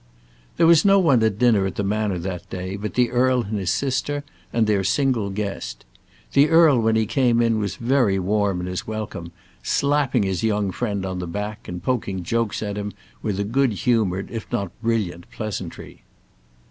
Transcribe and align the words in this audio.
There 0.57 0.65
was 0.65 0.83
no 0.83 0.97
one 0.97 1.21
at 1.21 1.37
dinner 1.37 1.67
at 1.67 1.75
the 1.75 1.83
Manor 1.83 2.17
that 2.17 2.49
day 2.49 2.75
but 2.75 2.95
the 2.95 3.11
earl 3.11 3.43
and 3.43 3.59
his 3.59 3.69
sister 3.69 4.23
and 4.51 4.65
their 4.65 4.83
single 4.83 5.29
guest. 5.29 5.85
The 6.33 6.49
earl 6.49 6.79
when 6.79 6.95
he 6.95 7.05
came 7.05 7.39
in 7.39 7.59
was 7.59 7.75
very 7.75 8.17
warm 8.17 8.61
in 8.61 8.65
his 8.65 8.87
welcome, 8.87 9.31
slapping 9.61 10.23
his 10.23 10.41
young 10.43 10.71
friend 10.71 11.05
on 11.05 11.19
the 11.19 11.27
back, 11.27 11.67
and 11.67 11.83
poking 11.83 12.23
jokes 12.23 12.63
at 12.63 12.77
him 12.77 12.93
with 13.21 13.39
a 13.39 13.43
good 13.43 13.73
humoured 13.73 14.31
if 14.31 14.51
not 14.51 14.71
brilliant 14.81 15.29
pleasantry. 15.29 16.01